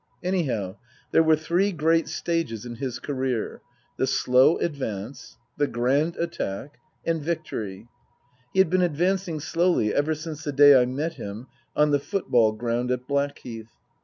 Anyhow 0.23 0.77
there 1.11 1.21
were 1.21 1.35
three 1.35 1.71
great 1.71 2.07
stages 2.07 2.65
in 2.65 2.77
his 2.77 2.97
career: 2.97 3.61
the 3.97 4.07
Slow 4.07 4.57
Advance; 4.57 5.37
the 5.57 5.67
Grand 5.67 6.15
Attack; 6.17 6.79
and 7.05 7.21
Victory. 7.21 7.87
(He 8.51 8.57
had 8.57 8.71
been 8.71 8.81
advancing 8.81 9.39
slowly 9.39 9.93
ever 9.93 10.15
since 10.15 10.43
the 10.43 10.53
day 10.53 10.73
I 10.73 10.87
met 10.87 11.13
him 11.17 11.45
on 11.75 11.91
the 11.91 11.99
football 11.99 12.51
ground 12.53 12.89
at 12.89 13.07
Blackheath.) 13.07 13.69